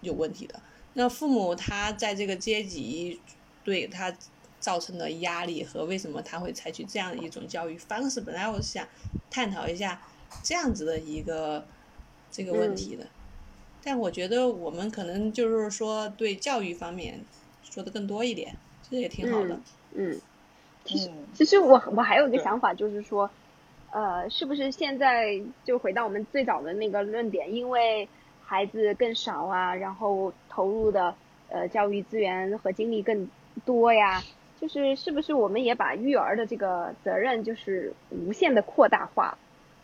[0.02, 0.62] 有问题的。
[0.96, 3.22] 那父母他在这个阶级
[3.64, 4.12] 对他
[4.60, 8.86] 造成的压力和为什么他会采取这样一种教育方式，本来我是想
[9.30, 10.02] 探讨一下
[10.44, 11.64] 这样子的一个。
[12.32, 13.08] 这个问题的，
[13.82, 17.22] 但我觉得我们可能就是说对教育方面
[17.64, 19.58] 说的更多一点，其实也挺好的。
[19.94, 20.20] 嗯，
[20.84, 23.30] 其实其实我我还有一个想法，就是说，
[23.92, 28.10] 呃，是不是现在就回到我们最早的那个论点，因为
[28.46, 31.16] 孩子更少啊，然后投入的
[31.50, 33.30] 呃教育资源和精力更
[33.66, 34.22] 多呀，
[34.62, 39.38] 就是是不是我们也把育儿的这个责任就是无限的扩大化？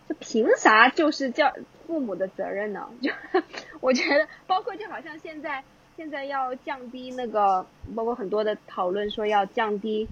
[0.07, 1.53] 就凭啥就是叫？
[1.87, 2.87] 父母的责任呢？
[3.01, 3.11] 就
[3.81, 5.61] 我觉得，包括就好像现在
[5.97, 10.07] 现在要降低那个，包括很多的讨论说要降低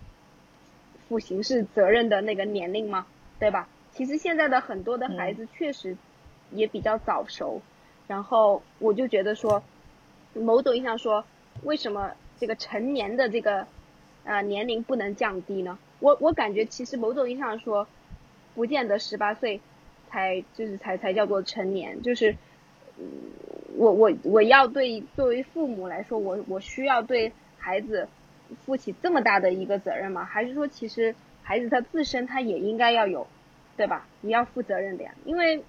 [1.07, 3.07] 负刑事责任的那个年龄嘛，
[3.39, 3.69] 对吧？
[3.93, 5.95] 其实现在的很多的孩子确实
[6.51, 7.61] 也比较早熟，
[8.09, 9.63] 然后我就觉得说，
[10.33, 11.23] 某种意义上说，
[11.63, 13.65] 为什么这个成年的这个
[14.25, 15.79] 啊年龄不能降低呢？
[16.01, 17.87] 我我感觉其实某种意义上说，
[18.53, 19.61] 不见得十八岁。
[20.11, 22.35] 才就是才才叫做成年，就是，
[22.97, 23.05] 嗯，
[23.77, 28.07] 我我我要对作为父母来说，我我需要对孩子
[28.65, 30.25] 负起这么大的一个责任吗？
[30.25, 33.27] 还是说其实孩子他自身他也应该要有，
[33.77, 34.07] 对吧？
[34.21, 35.13] 你要负责任的呀。
[35.25, 35.63] 因为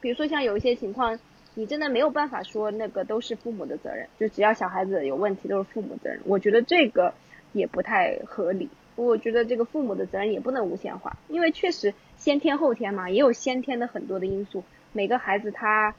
[0.00, 1.16] 比如说像有一些情况，
[1.54, 6.20] 你真的没有办法说那个都是父母的责任，就只要小孩子有问题都是父母责任。
[6.24, 7.14] 我觉得这个
[7.52, 8.68] 也不太合理。
[8.96, 11.94] 我觉得这个父母的责任也不能无限化，因为确实。
[12.16, 14.64] 先天后天嘛，也有先天的很多的因素。
[14.92, 15.94] 每个孩子他，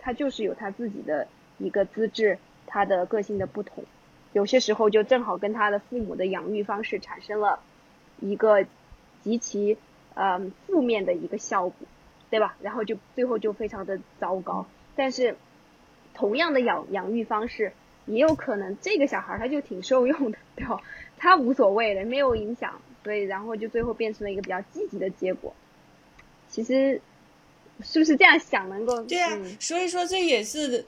[0.00, 2.36] 他就是有他自己的一个资质，
[2.66, 3.84] 他的个性的不同，
[4.32, 7.60] 有些时候就正好跟他的父母的养育方式产生了
[8.20, 8.66] 一个
[9.22, 9.78] 极其
[10.14, 11.74] 呃负面的一个效果，
[12.28, 12.56] 对吧？
[12.60, 14.66] 然后就最后就非常的糟糕。
[14.96, 15.36] 但是
[16.14, 17.72] 同样的养养育方式，
[18.06, 20.80] 也有可能这个小孩他就挺受用的，对吧？
[21.18, 25.54] 他无所谓的，没有影响，所以然后就最后变成了一个比较积极的结果。
[26.50, 27.00] 其实，
[27.82, 29.02] 是不是这样想能够？
[29.04, 30.84] 对啊，所以说这也是，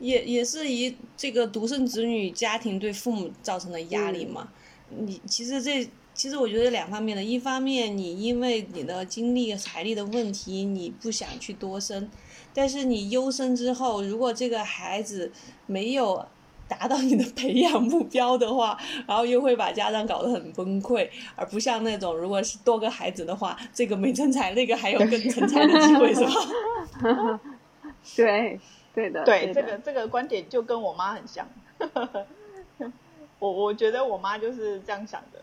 [0.00, 4.48] 也也是一这个独生子女家庭对父母造成的压力嘛。
[4.88, 12.10] 你其实这其实我觉得两方面的，一方面你因为你的精力财力的问题，你不想去多生，
[12.56, 15.30] 但是你优生之后，如果这个孩子
[15.66, 16.26] 没有。
[16.68, 27.40] 达到你的 培养目标的话，然后又会把家长搞得很崩溃，而不像那种如果是多个孩子的话，这个没成才，那个还有更成才的机会，是吧？
[28.16, 28.58] 对，
[28.92, 29.22] 对的。
[29.24, 31.46] 对，这个这个观点就跟我妈很像。
[33.38, 35.38] 我我觉得我妈就是这样想的。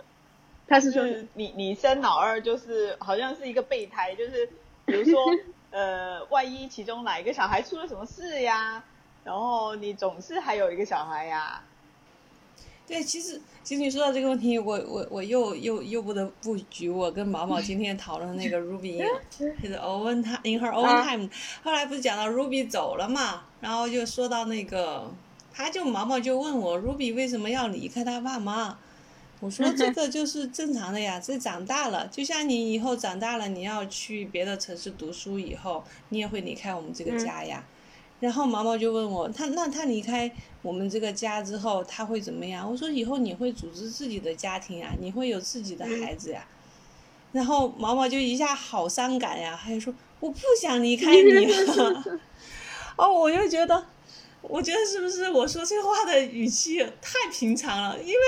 [0.68, 4.50] 她是说，你你生老二就是好像是一个备胎，就是
[4.86, 5.18] 比如说
[5.74, 8.84] 呃，万一其中哪一个小孩出了什么事呀？
[9.24, 11.64] 然后你总是还有一个小孩呀？
[12.86, 21.28] 对，其实其实你说到这个问题，我我我又又又不得不举我跟毛毛今天讨论那个 Ruby， 就是 Owen time in her own time，
[21.64, 25.10] 后来不是讲到 Ruby 走了嘛，然后就说到那个，
[25.52, 28.78] 他就毛毛就问我 Ruby 为什么要离开他爸妈？
[29.44, 37.62] 我说这 个就是正常的呀，这长大了，就像你以后长大了，你要去别的城市读书以后，你也会离开我们这个家呀。
[38.22, 40.32] 然后毛毛就问我，他那他离开
[40.62, 42.72] 我们这个家之后，他会怎么样？
[42.72, 46.48] 我说以后你会组织自己的家庭呀，你会有自己的孩子呀。
[47.34, 52.04] 然后毛毛就一下好伤感呀，他就说我不想离开你了。
[52.96, 53.86] 哦，我就觉得，
[54.42, 58.00] 我觉得是不是我说这话的语气太平常了？
[58.00, 58.22] 因为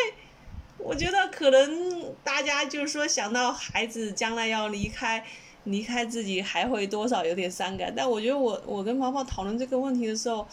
[0.85, 5.23] 我觉得可能大家就是说想到孩子将来要离开，
[5.63, 7.91] 离开自己还会多少有点伤感。
[7.95, 10.47] 但我觉得我我跟毛毛讨论这个问题的时候，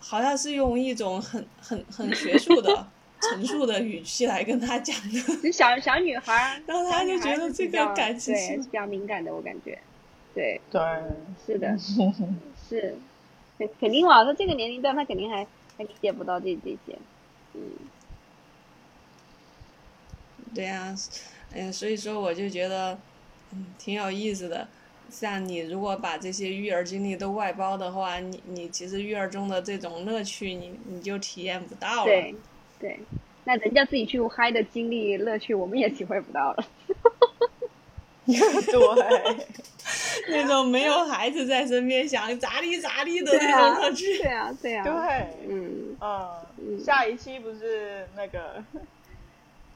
[0.00, 2.86] 好像是用一种很很很学术的。
[3.30, 5.18] 陈述的语气来跟他讲的，
[5.50, 9.78] 小小女孩，然后他就觉得这个感情是比较敏感的，我感觉，
[10.34, 10.82] 对对，
[11.46, 11.74] 是的，
[12.68, 12.94] 是，
[13.56, 15.46] 肯肯定嘛，他这个年龄段他肯定还
[15.78, 16.98] 还理解不到这这些，
[17.54, 17.62] 嗯，
[20.54, 20.94] 对呀，
[21.52, 22.98] 哎呀，所以说我就觉得，
[23.52, 24.66] 嗯，挺有意思的。
[25.10, 32.04] 像你如果把这些育儿经历都外包的话，你你其实育儿中的这种乐趣，你你就体验不到了。
[32.04, 32.34] 对。
[32.80, 32.98] 对，
[33.44, 36.66] 那人家自己去嗨的经历乐趣，我们也体会不到了。
[38.26, 39.46] 对，
[40.28, 44.18] 那种没有孩子在身边想咋地咋地的那种乐趣。
[44.18, 44.84] 对啊，对啊。
[44.84, 46.78] 对，嗯嗯。
[46.84, 48.62] 下一期不是那个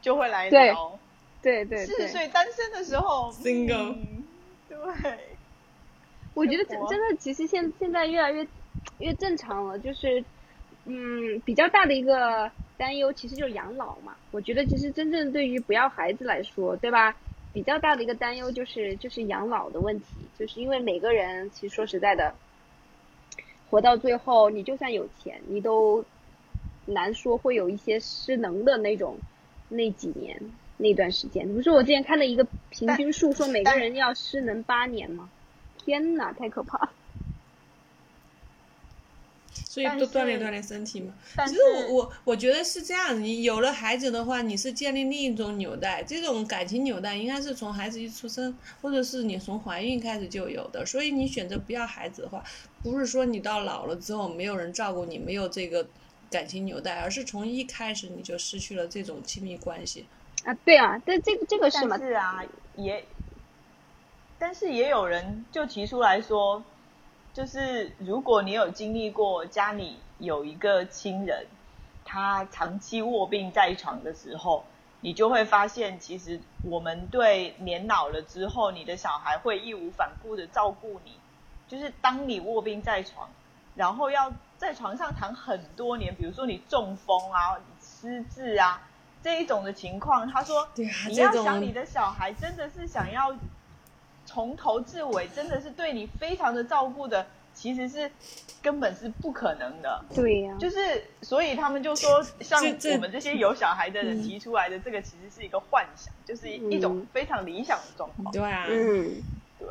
[0.01, 0.99] 就会来聊，
[1.42, 3.96] 对对对，四十岁单身的时候，single。
[4.68, 5.18] 对，
[6.34, 8.46] 我觉得真真的，其实现现在越来越
[8.99, 10.24] 越正常了，就是
[10.84, 12.51] 嗯，比较大的一个。
[12.78, 17.16] 担忧其实就是养老嘛，我觉得其实真正对于不要孩子来说，对吧？
[17.53, 20.07] 比较大的一个担忧就是就是养老的问题，
[20.38, 22.32] 就是因为每个人其实说实在的，
[23.68, 26.05] 活到最后，你就算有钱，你都
[26.84, 29.16] 难说会有一些失能的那种
[29.69, 30.41] 那几年
[30.77, 31.53] 那段时间。
[31.55, 35.29] 不是我之前看的一个平均数，说每个人要失能八年吗？
[35.85, 36.91] 天呐，太可怕！
[39.53, 41.12] 所以多锻炼锻炼身体嘛。
[41.47, 50.85] 其实我我我觉得是这样，你有了孩子的话，你是建立另一种纽带，这种感情纽带应该是从孩子一出生，或者是你从怀孕开始就有的。
[50.87, 52.43] 所以你选择不要孩子的话，
[52.83, 55.87] 不是说你到老了之后没有人照顾你，没有这个
[56.31, 60.07] 感情纽带，而是从一开始你就失去了这种亲密关系。
[60.45, 61.99] 啊，对啊，但这个这个是嘛？
[61.99, 62.45] 是啊，
[62.76, 63.05] 也，
[64.39, 66.62] 但是也有人就提出来说。
[67.35, 71.47] 就是如果你有经历过家里有一个亲人，
[72.05, 74.64] 他长期卧病在床的时候，
[75.03, 81.12] 你就会发现，其实我们对年老了之后，你的小孩会义无反顾的照顾你。
[81.68, 83.29] 就是当你卧病在床，
[83.76, 88.83] 然后要在床上躺很多年，比如说你中风啊、失智啊
[89.23, 93.35] 这一种的情况，他说，你要想你的小孩真的是想要。
[94.31, 98.11] 从头至尾真的是对你非常的照顾的，其实是
[98.61, 100.05] 根本是不可能的。
[100.15, 108.31] 对呀，就是所以他们就说，像我们这些有小孩的人提出来的这个，其实是一个幻想，就是一种非常理想的状况。
[108.31, 109.23] 对啊，嗯，
[109.59, 109.67] 对。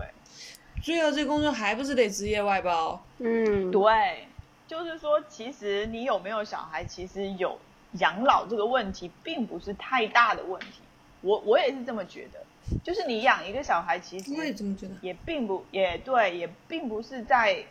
[0.81, 2.99] 最后这工作还不是得职业外包？
[3.19, 4.27] 嗯，对，
[4.67, 7.57] 就是说，其实你有没有小孩，其实有
[7.93, 10.81] 养老这个问题，并不是太大的问题。
[11.21, 12.39] 我我也是这么觉得。
[12.83, 17.63] 就是你养一个小孩，其实我也这么觉得，也并不也对，也并不是在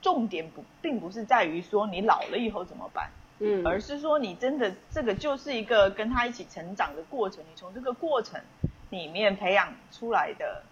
[0.00, 8.40] 重点不，并不是在于说你老了以后怎么办，嗯，而是说你真的这个就是一个跟他一起成长的过程，你从这个过程
[8.88, 10.62] 里面培养出来的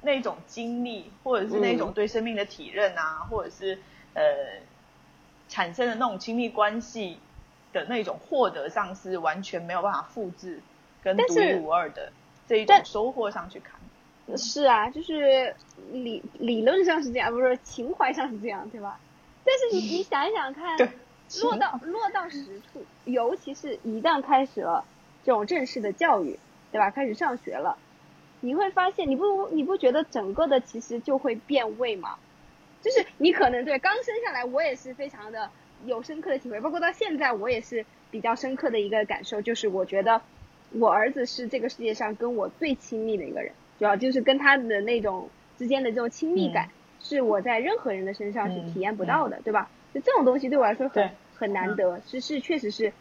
[0.00, 3.78] 那种经历，或者是那种对生命的体认啊，或者是
[4.14, 4.22] 呃
[5.48, 7.18] 产生的那种亲密关系
[7.72, 10.60] 的那种获得上是完全没有办法复制
[11.02, 12.12] 跟独一无二的。
[12.46, 13.78] 这一种收获上去看，
[14.38, 15.54] 是啊，就是
[15.92, 18.98] 理理论上是这样，不是情怀上是这样，对吧？
[19.44, 20.78] 但是你你想一想看，
[21.42, 24.82] 落到落到实处，尤其是一旦开始了
[25.24, 26.38] 这种正式的教育，
[26.72, 26.90] 对吧？
[26.90, 27.76] 开始上学了，
[28.40, 32.18] 你会发现，你不你不觉得整个的其实就会变味吗？
[32.88, 35.50] 就是你可能对刚生下来，我也是非常的
[35.84, 40.22] 有深刻的体会，包括到现在，我也是比较深刻的一个感受，就是我觉得。
[40.72, 46.68] 我儿子是这个世界上跟我最亲密的一个人，主要就是跟他的那种之间的这种亲密感，
[47.00, 49.70] 是我在任何人的身上是体验不到的，对吧？
[49.94, 52.92] 就这种东西对我来说很很难得，是是确实是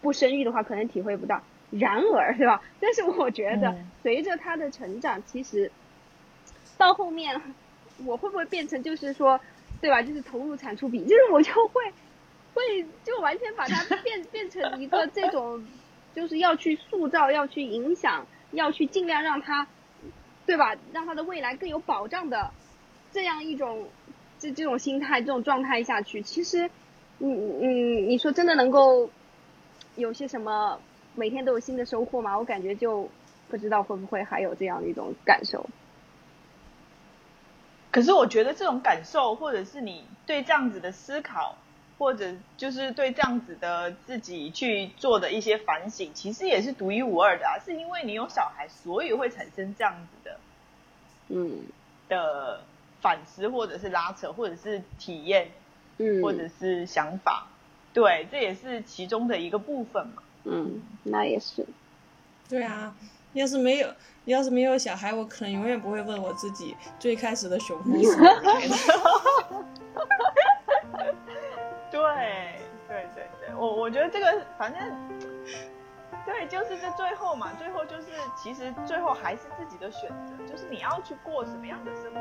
[0.00, 1.40] 不生育的话可能体会不到。
[1.70, 2.60] 然而，对吧？
[2.80, 3.72] 但是我觉得
[4.02, 5.70] 随着他的成长，其实
[6.76, 7.40] 到后面
[8.04, 9.40] 我会不会变成就是说，
[9.80, 10.02] 对吧？
[10.02, 11.82] 就是投入产出比，就是我就会
[12.54, 15.64] 会就完全把它变变成一个这种。
[16.14, 19.66] 就是要去塑造，要去影响，要去尽量让他，
[20.44, 20.76] 对吧？
[20.92, 22.50] 让他的未来更有保障的
[23.10, 23.88] 这样一种
[24.38, 26.68] 这这种心态、这种状态下去，其实，
[27.18, 29.08] 嗯嗯，你说真的能够
[29.96, 30.78] 有些什么
[31.14, 32.38] 每天都有新的收获吗？
[32.38, 33.08] 我感觉就
[33.48, 35.64] 不知道会不会还有这样的一种感受。
[37.92, 41.56] 可是我觉得这种感受，或者是你对这样子的思考，
[41.98, 47.60] 或者就是对这样子的自己去做的一些反省，其实也是独一无二的啊。
[47.64, 50.40] 是因为你有小孩，所以会产生这样子的，
[51.28, 51.66] 嗯
[52.08, 52.62] 的
[53.00, 55.50] 反思，或者是拉扯，或者是体验，
[55.98, 57.46] 嗯，或者是想法。
[57.92, 60.22] 对，这也是其中的一个部分嘛。
[60.44, 61.66] 嗯，那也是。
[62.48, 62.96] 对啊，
[63.32, 63.88] 要是没有，
[64.26, 68.74] 要是没有小孩，我可能永远不会问我自己最开始的雄风是哪来的。
[71.90, 72.00] 对
[72.88, 74.80] 对对对，我我觉得这个反正，
[76.24, 82.20] 对，就是这最后嘛，最后就是其实最后还是自己的选择，就是你要去过什么样的生活。